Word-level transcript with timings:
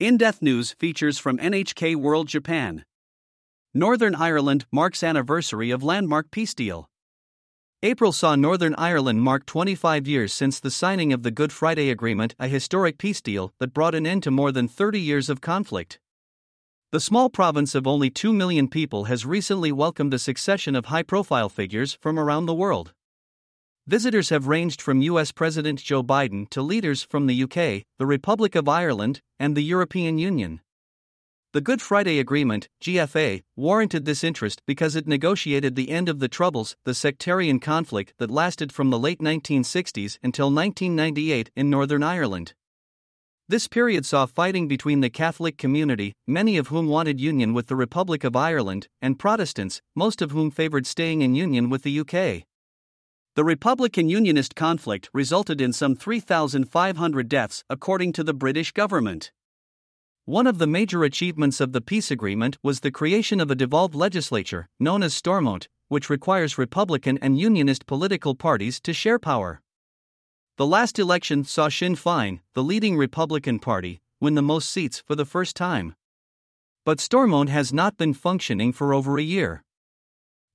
In 0.00 0.16
Depth 0.16 0.40
News 0.40 0.72
features 0.72 1.18
from 1.18 1.36
NHK 1.36 1.94
World 1.94 2.26
Japan. 2.26 2.86
Northern 3.74 4.14
Ireland 4.14 4.64
marks 4.72 5.02
anniversary 5.02 5.70
of 5.70 5.82
landmark 5.82 6.30
peace 6.30 6.54
deal. 6.54 6.88
April 7.82 8.10
saw 8.10 8.34
Northern 8.34 8.74
Ireland 8.76 9.20
mark 9.20 9.44
25 9.44 10.08
years 10.08 10.32
since 10.32 10.58
the 10.58 10.70
signing 10.70 11.12
of 11.12 11.22
the 11.22 11.30
Good 11.30 11.52
Friday 11.52 11.90
Agreement, 11.90 12.34
a 12.38 12.48
historic 12.48 12.96
peace 12.96 13.20
deal 13.20 13.52
that 13.58 13.74
brought 13.74 13.94
an 13.94 14.06
end 14.06 14.22
to 14.22 14.30
more 14.30 14.50
than 14.50 14.68
30 14.68 14.98
years 14.98 15.28
of 15.28 15.42
conflict. 15.42 15.98
The 16.92 17.00
small 17.00 17.28
province 17.28 17.74
of 17.74 17.86
only 17.86 18.08
2 18.08 18.32
million 18.32 18.68
people 18.68 19.04
has 19.04 19.26
recently 19.26 19.70
welcomed 19.70 20.14
a 20.14 20.18
succession 20.18 20.74
of 20.74 20.86
high 20.86 21.02
profile 21.02 21.50
figures 21.50 21.92
from 21.92 22.18
around 22.18 22.46
the 22.46 22.54
world. 22.54 22.94
Visitors 23.90 24.28
have 24.28 24.46
ranged 24.46 24.80
from 24.80 25.02
US 25.02 25.32
President 25.32 25.80
Joe 25.80 26.04
Biden 26.04 26.48
to 26.50 26.62
leaders 26.62 27.02
from 27.02 27.26
the 27.26 27.42
UK, 27.42 27.82
the 27.98 28.06
Republic 28.06 28.54
of 28.54 28.68
Ireland, 28.68 29.20
and 29.36 29.56
the 29.56 29.64
European 29.64 30.16
Union. 30.16 30.60
The 31.54 31.60
Good 31.60 31.82
Friday 31.82 32.20
Agreement, 32.20 32.68
GFA, 32.80 33.42
warranted 33.56 34.04
this 34.04 34.22
interest 34.22 34.62
because 34.64 34.94
it 34.94 35.08
negotiated 35.08 35.74
the 35.74 35.90
end 35.90 36.08
of 36.08 36.20
the 36.20 36.28
Troubles, 36.28 36.76
the 36.84 36.94
sectarian 36.94 37.58
conflict 37.58 38.14
that 38.18 38.30
lasted 38.30 38.70
from 38.70 38.90
the 38.90 38.98
late 39.06 39.18
1960s 39.18 40.20
until 40.22 40.52
1998 40.52 41.50
in 41.56 41.68
Northern 41.68 42.04
Ireland. 42.04 42.54
This 43.48 43.66
period 43.66 44.06
saw 44.06 44.24
fighting 44.26 44.68
between 44.68 45.00
the 45.00 45.10
Catholic 45.10 45.58
community, 45.58 46.12
many 46.28 46.56
of 46.56 46.68
whom 46.68 46.86
wanted 46.86 47.20
union 47.20 47.54
with 47.54 47.66
the 47.66 47.74
Republic 47.74 48.22
of 48.22 48.36
Ireland, 48.36 48.86
and 49.02 49.18
Protestants, 49.18 49.82
most 49.96 50.22
of 50.22 50.30
whom 50.30 50.52
favored 50.52 50.86
staying 50.86 51.22
in 51.22 51.34
union 51.34 51.68
with 51.68 51.82
the 51.82 51.98
UK. 51.98 52.46
The 53.36 53.44
Republican 53.44 54.08
Unionist 54.08 54.56
conflict 54.56 55.08
resulted 55.12 55.60
in 55.60 55.72
some 55.72 55.94
3,500 55.94 57.28
deaths, 57.28 57.62
according 57.70 58.12
to 58.14 58.24
the 58.24 58.34
British 58.34 58.72
government. 58.72 59.30
One 60.24 60.48
of 60.48 60.58
the 60.58 60.66
major 60.66 61.04
achievements 61.04 61.60
of 61.60 61.72
the 61.72 61.80
peace 61.80 62.10
agreement 62.10 62.58
was 62.64 62.80
the 62.80 62.90
creation 62.90 63.40
of 63.40 63.48
a 63.48 63.54
devolved 63.54 63.94
legislature, 63.94 64.68
known 64.80 65.04
as 65.04 65.14
Stormont, 65.14 65.68
which 65.86 66.10
requires 66.10 66.58
Republican 66.58 67.18
and 67.22 67.38
Unionist 67.38 67.86
political 67.86 68.34
parties 68.34 68.80
to 68.80 68.92
share 68.92 69.20
power. 69.20 69.60
The 70.56 70.66
last 70.66 70.98
election 70.98 71.44
saw 71.44 71.68
Sinn 71.68 71.94
Féin, 71.94 72.40
the 72.54 72.64
leading 72.64 72.96
Republican 72.96 73.60
Party, 73.60 74.00
win 74.20 74.34
the 74.34 74.42
most 74.42 74.70
seats 74.70 75.04
for 75.06 75.14
the 75.14 75.24
first 75.24 75.54
time. 75.54 75.94
But 76.84 76.98
Stormont 76.98 77.48
has 77.48 77.72
not 77.72 77.96
been 77.96 78.12
functioning 78.12 78.72
for 78.72 78.92
over 78.92 79.18
a 79.18 79.22
year. 79.22 79.62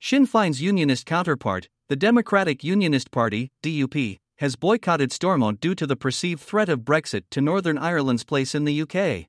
Sinn 0.00 0.26
Féin's 0.26 0.60
Unionist 0.60 1.06
counterpart, 1.06 1.68
the 1.88 1.96
Democratic 1.96 2.64
Unionist 2.64 3.10
Party, 3.10 3.50
DUP, 3.62 4.18
has 4.38 4.56
boycotted 4.56 5.12
Stormont 5.12 5.60
due 5.60 5.74
to 5.74 5.86
the 5.86 5.96
perceived 5.96 6.40
threat 6.42 6.70
of 6.70 6.80
Brexit 6.80 7.24
to 7.30 7.42
Northern 7.42 7.76
Ireland's 7.76 8.24
place 8.24 8.54
in 8.54 8.64
the 8.64 8.80
UK. 8.82 9.28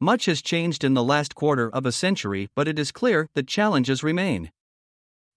Much 0.00 0.26
has 0.26 0.40
changed 0.40 0.84
in 0.84 0.94
the 0.94 1.02
last 1.02 1.34
quarter 1.34 1.68
of 1.68 1.84
a 1.84 1.90
century, 1.90 2.48
but 2.54 2.68
it 2.68 2.78
is 2.78 2.92
clear 2.92 3.28
that 3.34 3.48
challenges 3.48 4.04
remain. 4.04 4.52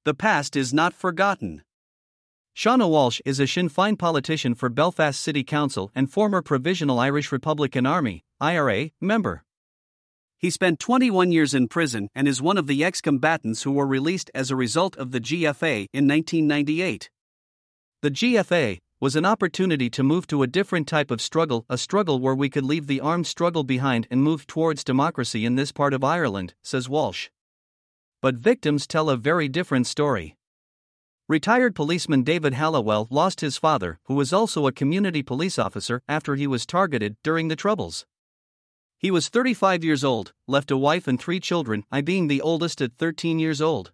The 0.06 0.14
past 0.14 0.56
is 0.56 0.72
not 0.72 0.94
forgotten. 0.94 1.64
Séanna 2.56 2.88
Walsh 2.88 3.22
is 3.26 3.40
a 3.40 3.48
Sinn 3.48 3.70
Féin 3.70 3.98
politician 3.98 4.54
for 4.54 4.70
Belfast 4.70 5.20
City 5.20 5.44
Council 5.44 5.92
and 5.96 6.12
former 6.12 6.44
Provisional 6.44 7.00
Irish 7.00 7.32
Republican 7.32 7.88
Army 7.88 8.24
IRA 8.40 8.92
member. 9.02 9.44
He 10.40 10.50
spent 10.50 10.80
21 10.80 11.34
years 11.34 11.54
in 11.54 11.68
prison 11.68 12.08
and 12.16 12.26
is 12.26 12.42
one 12.42 12.58
of 12.58 12.66
the 12.66 12.82
ex 12.82 13.02
combatants 13.02 13.64
who 13.64 13.74
were 13.74 13.86
released 13.86 14.32
as 14.34 14.50
a 14.50 14.56
result 14.56 14.96
of 14.96 15.12
the 15.12 15.20
GFA 15.20 15.88
in 15.92 16.08
1998. 16.08 17.10
The 18.02 18.12
GFA 18.12 18.78
was 19.02 19.18
an 19.18 19.26
opportunity 19.26 19.90
to 19.90 20.02
move 20.02 20.28
to 20.28 20.42
a 20.42 20.48
different 20.48 20.88
type 20.88 21.12
of 21.12 21.20
struggle, 21.20 21.66
a 21.68 21.78
struggle 21.78 22.20
where 22.20 22.36
we 22.36 22.50
could 22.50 22.64
leave 22.64 22.88
the 22.88 23.02
armed 23.02 23.28
struggle 23.28 23.66
behind 23.66 24.08
and 24.10 24.24
move 24.24 24.48
towards 24.48 24.86
democracy 24.86 25.44
in 25.44 25.56
this 25.56 25.74
part 25.74 25.94
of 25.94 26.06
Ireland, 26.06 26.54
says 26.64 26.88
Walsh. 26.88 27.28
But 28.22 28.36
victims 28.36 28.88
tell 28.88 29.10
a 29.10 29.18
very 29.18 29.50
different 29.50 29.88
story. 29.88 30.38
Retired 31.28 31.76
policeman 31.76 32.24
David 32.24 32.54
Hallowell 32.54 33.10
lost 33.12 33.42
his 33.42 33.58
father, 33.58 34.00
who 34.06 34.14
was 34.14 34.32
also 34.32 34.68
a 34.68 34.72
community 34.72 35.22
police 35.22 35.60
officer, 35.60 36.02
after 36.08 36.36
he 36.36 36.48
was 36.48 36.66
targeted 36.66 37.18
during 37.24 37.50
the 37.50 37.58
Troubles. 37.58 38.06
He 39.00 39.12
was 39.12 39.30
35 39.30 39.82
years 39.82 40.04
old, 40.04 40.34
left 40.46 40.72
a 40.72 40.76
wife 40.78 41.08
and 41.08 41.18
three 41.18 41.40
children, 41.40 41.86
I 41.90 42.02
being 42.02 42.28
the 42.28 42.42
oldest 42.42 42.82
at 42.82 42.98
13 42.98 43.40
years 43.40 43.62
old. 43.62 43.94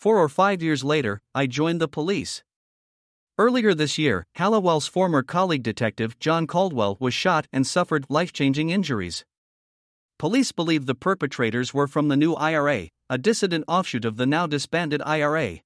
Four 0.00 0.16
or 0.16 0.30
five 0.30 0.62
years 0.62 0.82
later, 0.82 1.20
I 1.34 1.46
joined 1.46 1.78
the 1.78 1.88
police. 1.88 2.42
Earlier 3.36 3.74
this 3.74 3.98
year, 3.98 4.26
Halliwell's 4.36 4.86
former 4.86 5.22
colleague 5.22 5.62
detective 5.62 6.18
John 6.18 6.46
Caldwell 6.46 6.96
was 6.98 7.12
shot 7.12 7.48
and 7.52 7.66
suffered 7.66 8.06
life 8.08 8.32
changing 8.32 8.70
injuries. 8.70 9.26
Police 10.18 10.52
believe 10.52 10.86
the 10.86 10.94
perpetrators 10.94 11.74
were 11.74 11.86
from 11.86 12.08
the 12.08 12.16
new 12.16 12.32
IRA, 12.32 12.88
a 13.10 13.18
dissident 13.18 13.66
offshoot 13.68 14.06
of 14.06 14.16
the 14.16 14.26
now 14.26 14.46
disbanded 14.46 15.02
IRA. 15.04 15.58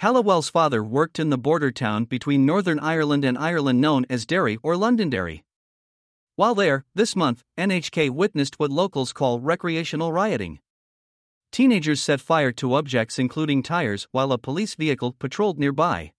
Halliwell's 0.00 0.48
father 0.48 0.82
worked 0.82 1.20
in 1.20 1.30
the 1.30 1.38
border 1.38 1.70
town 1.70 2.04
between 2.04 2.44
Northern 2.44 2.80
Ireland 2.80 3.24
and 3.24 3.38
Ireland 3.38 3.80
known 3.80 4.06
as 4.10 4.26
Derry 4.26 4.58
or 4.64 4.76
Londonderry. 4.76 5.44
While 6.36 6.56
there, 6.56 6.84
this 6.96 7.14
month, 7.14 7.44
NHK 7.56 8.10
witnessed 8.10 8.58
what 8.58 8.72
locals 8.72 9.12
call 9.12 9.38
recreational 9.38 10.10
rioting. 10.10 10.58
Teenagers 11.52 12.02
set 12.02 12.20
fire 12.20 12.50
to 12.50 12.74
objects 12.74 13.20
including 13.20 13.62
tires 13.62 14.08
while 14.10 14.32
a 14.32 14.38
police 14.38 14.74
vehicle 14.74 15.12
patrolled 15.12 15.60
nearby. 15.60 16.12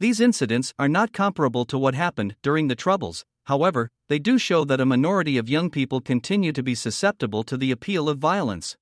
These 0.00 0.18
incidents 0.18 0.74
are 0.80 0.88
not 0.88 1.12
comparable 1.12 1.64
to 1.66 1.78
what 1.78 1.94
happened 1.94 2.34
during 2.42 2.66
the 2.66 2.74
Troubles, 2.74 3.24
however, 3.44 3.92
they 4.08 4.18
do 4.18 4.36
show 4.36 4.64
that 4.64 4.80
a 4.80 4.84
minority 4.84 5.38
of 5.38 5.48
young 5.48 5.70
people 5.70 6.00
continue 6.00 6.50
to 6.50 6.62
be 6.64 6.74
susceptible 6.74 7.44
to 7.44 7.56
the 7.56 7.70
appeal 7.70 8.08
of 8.08 8.18
violence. 8.18 8.76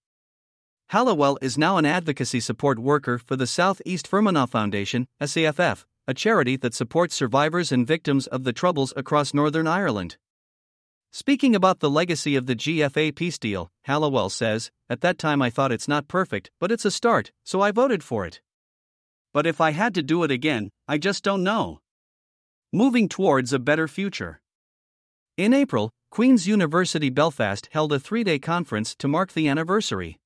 Hallowell 0.89 1.39
is 1.43 1.59
now 1.59 1.77
an 1.77 1.85
advocacy 1.85 2.41
support 2.41 2.79
worker 2.79 3.19
for 3.19 3.37
the 3.37 3.47
South 3.47 3.83
East 3.85 4.09
Fermanagh 4.09 4.47
Foundation, 4.47 5.09
SEFF, 5.23 5.85
a 6.07 6.15
charity 6.15 6.57
that 6.57 6.73
supports 6.73 7.15
survivors 7.15 7.71
and 7.71 7.87
victims 7.87 8.27
of 8.29 8.45
the 8.45 8.55
Troubles 8.55 8.95
across 8.97 9.35
Northern 9.35 9.67
Ireland. 9.67 10.17
Speaking 11.11 11.57
about 11.57 11.81
the 11.81 11.89
legacy 11.91 12.37
of 12.37 12.47
the 12.47 12.55
GFA 12.55 13.15
peace 13.15 13.39
deal, 13.39 13.71
Hallowell 13.83 14.29
says, 14.29 14.71
At 14.91 15.01
that 15.01 15.19
time 15.19 15.41
I 15.41 15.49
thought 15.49 15.73
it's 15.73 15.89
not 15.89 16.07
perfect, 16.07 16.51
but 16.61 16.71
it's 16.71 16.85
a 16.85 16.91
start, 16.91 17.33
so 17.45 17.61
I 17.63 17.71
voted 17.71 18.05
for 18.05 18.27
it. 18.27 18.41
But 19.33 19.47
if 19.47 19.61
I 19.61 19.71
had 19.71 19.95
to 19.95 20.03
do 20.03 20.23
it 20.23 20.31
again, 20.31 20.71
I 20.87 20.99
just 20.99 21.25
don't 21.25 21.43
know. 21.43 21.81
Moving 22.73 23.09
towards 23.09 23.53
a 23.53 23.59
better 23.59 23.89
future. 23.89 24.41
In 25.39 25.55
April, 25.55 25.91
Queen's 26.11 26.47
University 26.47 27.11
Belfast 27.11 27.69
held 27.73 27.93
a 27.93 27.99
three 27.99 28.25
day 28.25 28.39
conference 28.39 28.95
to 28.97 29.09
mark 29.09 29.33
the 29.33 29.49
anniversary. 29.49 30.19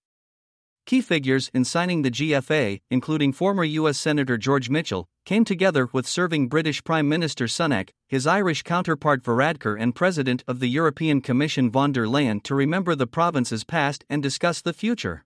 Key 0.84 1.00
figures 1.00 1.48
in 1.54 1.64
signing 1.64 2.02
the 2.02 2.10
GFA, 2.10 2.80
including 2.90 3.32
former 3.32 3.62
U.S. 3.62 3.98
Senator 3.98 4.36
George 4.36 4.68
Mitchell, 4.68 5.06
came 5.24 5.44
together 5.44 5.88
with 5.92 6.08
serving 6.08 6.48
British 6.48 6.82
Prime 6.82 7.08
Minister 7.08 7.44
Sunak, 7.44 7.90
his 8.08 8.26
Irish 8.26 8.62
counterpart 8.62 9.22
Varadkar, 9.22 9.80
and 9.80 9.94
President 9.94 10.42
of 10.48 10.58
the 10.58 10.68
European 10.68 11.20
Commission 11.20 11.70
von 11.70 11.92
der 11.92 12.06
Leyen 12.06 12.42
to 12.42 12.54
remember 12.54 12.96
the 12.96 13.06
province's 13.06 13.62
past 13.62 14.04
and 14.10 14.22
discuss 14.22 14.60
the 14.60 14.72
future. 14.72 15.24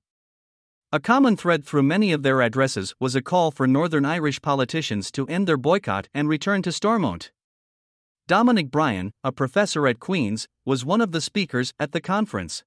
A 0.92 1.00
common 1.00 1.36
thread 1.36 1.64
through 1.64 1.82
many 1.82 2.12
of 2.12 2.22
their 2.22 2.42
addresses 2.42 2.94
was 3.00 3.14
a 3.14 3.22
call 3.22 3.50
for 3.50 3.66
Northern 3.66 4.04
Irish 4.04 4.40
politicians 4.42 5.10
to 5.12 5.26
end 5.26 5.48
their 5.48 5.56
boycott 5.56 6.08
and 6.12 6.28
return 6.28 6.62
to 6.62 6.70
Stormont. 6.70 7.32
Dominic 8.28 8.70
Bryan, 8.70 9.12
a 9.24 9.32
professor 9.32 9.86
at 9.88 10.00
Queen's, 10.00 10.46
was 10.64 10.84
one 10.84 11.00
of 11.00 11.12
the 11.12 11.20
speakers 11.20 11.72
at 11.80 11.92
the 11.92 12.00
conference. 12.00 12.62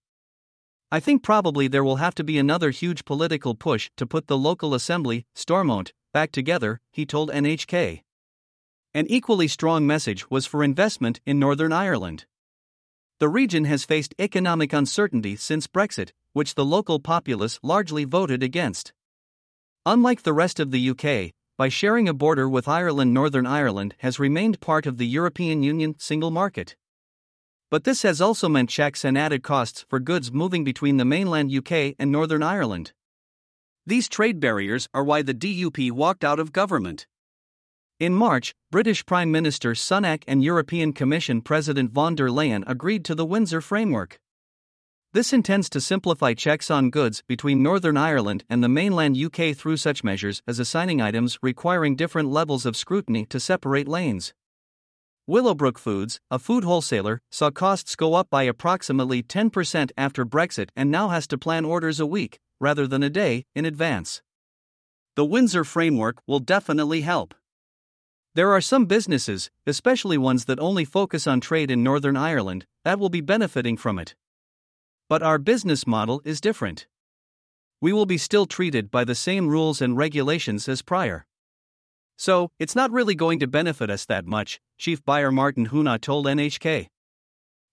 I 0.91 0.99
think 0.99 1.21
probably 1.21 1.67
there 1.67 1.83
will 1.83 1.97
have 1.97 2.15
to 2.15 2.23
be 2.23 2.39
another 2.39 2.71
huge 2.71 3.05
political 3.05 3.53
push 3.53 3.91
to 3.97 4.07
put 4.07 4.25
the 4.25 4.37
local 4.37 4.73
assembly, 4.73 5.27
Stormont, 5.35 5.93
back 6.13 6.31
together, 6.31 6.81
he 6.91 7.05
told 7.05 7.29
NHK. 7.29 8.01
An 8.95 9.05
equally 9.07 9.47
strong 9.47 9.85
message 9.85 10.31
was 10.31 10.47
for 10.47 10.63
investment 10.63 11.19
in 11.27 11.37
Northern 11.37 11.71
Ireland. 11.71 12.25
The 13.19 13.29
region 13.29 13.65
has 13.65 13.85
faced 13.85 14.15
economic 14.17 14.73
uncertainty 14.73 15.35
since 15.35 15.67
Brexit, 15.67 16.09
which 16.33 16.55
the 16.55 16.65
local 16.65 16.99
populace 16.99 17.59
largely 17.61 18.03
voted 18.03 18.41
against. 18.41 18.91
Unlike 19.85 20.23
the 20.23 20.33
rest 20.33 20.59
of 20.59 20.71
the 20.71 20.89
UK, 20.89 21.33
by 21.55 21.69
sharing 21.69 22.09
a 22.09 22.13
border 22.15 22.49
with 22.49 22.67
Ireland, 22.67 23.13
Northern 23.13 23.45
Ireland 23.45 23.93
has 23.99 24.17
remained 24.17 24.59
part 24.59 24.87
of 24.87 24.97
the 24.97 25.07
European 25.07 25.61
Union 25.61 25.95
single 25.99 26.31
market. 26.31 26.75
But 27.71 27.83
this 27.83 28.01
has 28.01 28.19
also 28.19 28.49
meant 28.49 28.69
checks 28.69 29.05
and 29.05 29.17
added 29.17 29.43
costs 29.43 29.85
for 29.87 29.99
goods 29.99 30.31
moving 30.31 30.63
between 30.63 30.97
the 30.97 31.05
mainland 31.05 31.53
UK 31.55 31.95
and 31.99 32.11
Northern 32.11 32.41
Ireland. 32.41 32.93
These 33.85 34.09
trade 34.09 34.39
barriers 34.39 34.87
are 34.93 35.03
why 35.03 35.21
the 35.21 35.33
DUP 35.33 35.91
walked 35.91 36.23
out 36.23 36.39
of 36.39 36.51
government. 36.51 37.05
In 37.99 38.15
March, 38.15 38.55
British 38.71 39.05
Prime 39.05 39.31
Minister 39.31 39.73
Sunak 39.73 40.23
and 40.27 40.43
European 40.43 40.93
Commission 40.93 41.41
President 41.41 41.91
von 41.91 42.15
der 42.15 42.29
Leyen 42.29 42.63
agreed 42.65 43.05
to 43.05 43.13
the 43.13 43.25
Windsor 43.25 43.61
Framework. 43.61 44.19
This 45.11 45.33
intends 45.33 45.69
to 45.71 45.81
simplify 45.81 46.33
checks 46.33 46.71
on 46.71 46.91
goods 46.91 47.23
between 47.27 47.61
Northern 47.61 47.97
Ireland 47.97 48.45
and 48.49 48.63
the 48.63 48.69
mainland 48.69 49.17
UK 49.17 49.55
through 49.55 49.77
such 49.77 50.03
measures 50.03 50.41
as 50.47 50.59
assigning 50.59 51.01
items 51.01 51.37
requiring 51.41 51.95
different 51.95 52.29
levels 52.29 52.65
of 52.65 52.77
scrutiny 52.77 53.25
to 53.25 53.39
separate 53.39 53.87
lanes. 53.87 54.33
Willowbrook 55.29 55.77
Foods, 55.77 56.19
a 56.31 56.39
food 56.39 56.63
wholesaler, 56.63 57.21
saw 57.29 57.51
costs 57.51 57.95
go 57.95 58.15
up 58.15 58.31
by 58.31 58.41
approximately 58.41 59.21
10% 59.21 59.91
after 59.95 60.25
Brexit 60.25 60.69
and 60.75 60.89
now 60.89 61.09
has 61.09 61.27
to 61.27 61.37
plan 61.37 61.65
orders 61.65 61.99
a 61.99 62.07
week, 62.07 62.39
rather 62.59 62.87
than 62.87 63.03
a 63.03 63.11
day, 63.11 63.45
in 63.53 63.63
advance. 63.63 64.23
The 65.15 65.23
Windsor 65.23 65.63
framework 65.63 66.17
will 66.25 66.39
definitely 66.39 67.01
help. 67.01 67.35
There 68.33 68.51
are 68.51 68.59
some 68.59 68.87
businesses, 68.87 69.51
especially 69.67 70.17
ones 70.17 70.45
that 70.45 70.59
only 70.59 70.83
focus 70.83 71.27
on 71.27 71.41
trade 71.41 71.69
in 71.69 71.83
Northern 71.83 72.17
Ireland, 72.17 72.65
that 72.83 72.97
will 72.97 73.09
be 73.09 73.21
benefiting 73.21 73.77
from 73.77 73.99
it. 73.99 74.15
But 75.07 75.21
our 75.21 75.37
business 75.37 75.85
model 75.85 76.23
is 76.25 76.41
different. 76.41 76.87
We 77.79 77.93
will 77.93 78.07
be 78.07 78.17
still 78.17 78.47
treated 78.47 78.89
by 78.89 79.03
the 79.03 79.13
same 79.13 79.47
rules 79.47 79.79
and 79.79 79.95
regulations 79.95 80.67
as 80.67 80.81
prior. 80.81 81.27
So, 82.17 82.49
it's 82.57 82.75
not 82.75 82.91
really 82.91 83.13
going 83.13 83.37
to 83.41 83.47
benefit 83.47 83.91
us 83.91 84.05
that 84.07 84.25
much, 84.25 84.59
Chief 84.79 85.03
Buyer 85.03 85.29
Martin 85.29 85.67
Huna 85.67 85.99
told 85.99 86.25
NHK. 86.25 86.87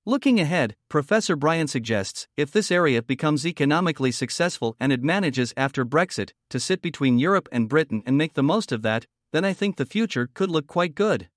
Looking 0.04 0.40
ahead, 0.40 0.74
Professor 0.88 1.36
Bryan 1.36 1.68
suggests 1.68 2.26
if 2.36 2.50
this 2.50 2.72
area 2.72 3.00
becomes 3.00 3.46
economically 3.46 4.10
successful 4.10 4.74
and 4.80 4.92
it 4.92 5.04
manages 5.04 5.54
after 5.56 5.84
Brexit 5.84 6.32
to 6.50 6.58
sit 6.58 6.82
between 6.82 7.20
Europe 7.20 7.48
and 7.52 7.68
Britain 7.68 8.02
and 8.06 8.18
make 8.18 8.34
the 8.34 8.42
most 8.42 8.72
of 8.72 8.82
that, 8.82 9.06
then 9.32 9.44
I 9.44 9.52
think 9.52 9.76
the 9.76 9.86
future 9.86 10.28
could 10.34 10.50
look 10.50 10.66
quite 10.66 10.96
good. 10.96 11.28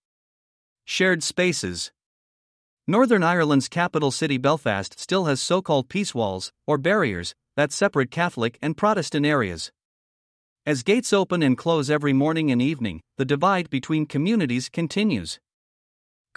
Shared 0.86 1.22
spaces. 1.22 1.92
Northern 2.88 3.22
Ireland's 3.22 3.68
capital 3.68 4.10
city 4.10 4.40
Belfast 4.40 5.00
still 5.00 5.26
has 5.26 5.40
so 5.40 5.62
called 5.62 5.88
peace 5.88 6.16
walls, 6.16 6.52
or 6.66 6.80
barriers, 6.80 7.36
that 7.56 7.72
separate 7.72 8.10
Catholic 8.10 8.58
and 8.60 8.76
Protestant 8.76 9.24
areas. 9.24 9.72
As 10.66 10.82
gates 10.82 11.14
open 11.14 11.44
and 11.44 11.56
close 11.56 11.92
every 11.92 12.14
morning 12.14 12.50
and 12.50 12.60
evening, 12.60 13.02
the 13.18 13.26
divide 13.26 13.70
between 13.70 14.08
communities 14.08 14.68
continues. 14.68 15.40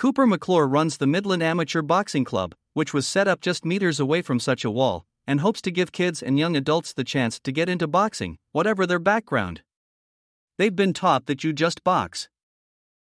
Cooper 0.02 0.26
McClure 0.26 0.66
runs 0.66 0.96
the 0.96 1.06
Midland 1.06 1.44
Amateur 1.44 1.80
Boxing 1.80 2.24
Club, 2.24 2.56
which 2.74 2.92
was 2.92 3.06
set 3.06 3.28
up 3.28 3.40
just 3.40 3.64
meters 3.64 4.00
away 4.00 4.20
from 4.20 4.40
such 4.40 4.64
a 4.64 4.70
wall, 4.72 5.06
and 5.28 5.38
hopes 5.38 5.62
to 5.62 5.70
give 5.70 5.92
kids 5.92 6.24
and 6.24 6.36
young 6.36 6.56
adults 6.56 6.92
the 6.92 7.04
chance 7.04 7.38
to 7.38 7.52
get 7.52 7.68
into 7.68 7.86
boxing, 7.86 8.36
whatever 8.50 8.84
their 8.84 8.98
background. 8.98 9.62
They've 10.58 10.74
been 10.74 10.92
taught 10.92 11.26
that 11.26 11.44
you 11.44 11.52
just 11.52 11.84
box. 11.84 12.28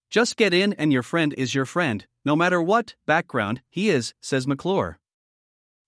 Just 0.08 0.38
get 0.38 0.55
in 0.55 0.73
and 0.79 0.90
your 0.90 1.02
friend 1.02 1.35
is 1.37 1.55
your 1.55 1.67
friend, 1.67 2.06
no 2.25 2.35
matter 2.35 2.62
what 2.62 2.94
background 3.05 3.61
he 3.69 3.91
is, 3.91 4.14
says 4.23 4.46
McClure. 4.46 4.99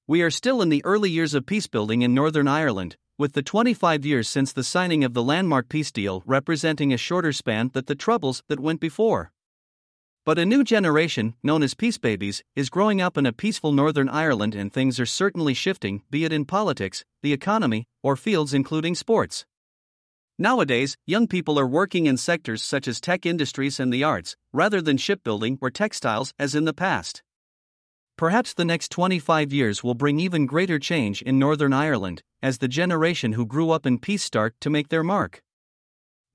We 0.07 0.21
are 0.21 0.31
still 0.31 0.61
in 0.61 0.69
the 0.69 0.85
early 0.85 1.09
years 1.09 1.33
of 1.33 1.47
peacebuilding 1.47 2.03
in 2.03 2.13
Northern 2.13 2.47
Ireland, 2.47 2.99
with 3.17 3.33
the 3.33 3.43
25 3.43 4.05
years 4.05 4.29
since 4.29 4.53
the 4.53 4.63
signing 4.63 5.03
of 5.03 5.15
the 5.15 5.23
landmark 5.23 5.71
peace 5.71 5.91
deal 5.91 6.23
representing 6.27 6.93
a 6.93 6.99
shorter 6.99 7.33
span 7.33 7.71
than 7.73 7.87
the 7.87 7.95
troubles 7.95 8.43
that 8.49 8.61
went 8.61 8.81
before. 8.81 9.33
But 10.27 10.39
a 10.39 10.45
new 10.45 10.65
generation, 10.65 11.35
known 11.43 11.63
as 11.63 11.73
peace 11.73 11.97
babies, 11.97 12.45
is 12.55 12.69
growing 12.69 13.01
up 13.01 13.17
in 13.17 13.25
a 13.25 13.33
peaceful 13.33 13.73
Northern 13.73 14.09
Ireland 14.09 14.55
and 14.55 14.71
things 14.71 15.01
are 15.01 15.07
certainly 15.07 15.55
shifting, 15.55 16.03
be 16.11 16.27
it 16.27 16.33
in 16.33 16.45
politics, 16.45 17.05
the 17.23 17.33
economy, 17.33 17.87
or 18.03 18.17
fields 18.17 18.53
including 18.53 18.95
sports. 18.95 19.47
Nowadays, 20.39 20.97
young 21.07 21.27
people 21.27 21.59
are 21.59 21.67
working 21.67 22.05
in 22.05 22.19
sectors 22.19 22.63
such 22.63 22.87
as 22.87 23.01
tech 23.01 23.25
industries 23.25 23.81
and 23.81 23.91
the 23.93 24.05
arts, 24.05 24.37
rather 24.53 24.83
than 24.83 24.99
shipbuilding 24.99 25.59
or 25.63 25.71
textiles 25.71 26.35
as 26.39 26.55
in 26.55 26.67
the 26.67 26.75
past. 26.75 27.23
Perhaps 28.17 28.53
the 28.53 28.65
next 28.67 28.91
25 28.91 29.55
years 29.55 29.83
will 29.83 29.95
bring 29.95 30.21
even 30.21 30.45
greater 30.45 30.79
change 30.79 31.23
in 31.23 31.39
Northern 31.39 31.73
Ireland, 31.73 32.23
as 32.43 32.59
the 32.59 32.69
generation 32.69 33.33
who 33.33 33.47
grew 33.47 33.71
up 33.71 33.87
in 33.87 33.99
peace 33.99 34.23
start 34.23 34.55
to 34.61 34.69
make 34.69 34.91
their 34.91 35.03
mark. 35.03 35.43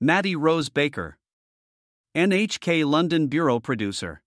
Maddie 0.00 0.34
Rose 0.34 0.68
Baker, 0.68 1.18
NHK 2.16 2.86
London 2.86 3.26
Bureau 3.26 3.60
Producer. 3.60 4.22